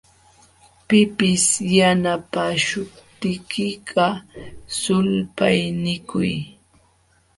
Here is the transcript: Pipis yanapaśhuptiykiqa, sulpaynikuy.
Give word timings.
Pipis 0.87 1.43
yanapaśhuptiykiqa, 1.77 4.05
sulpaynikuy. 4.79 6.31